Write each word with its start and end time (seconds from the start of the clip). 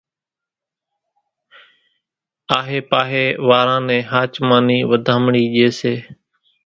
آھي 2.57 2.79
پاھي 2.89 3.25
واران 3.47 3.81
نين 3.87 4.01
ۿاچمان 4.09 4.61
ني 4.67 4.77
وڌامڻي 4.89 5.43
ڄي 5.53 5.67
سي 5.79 5.93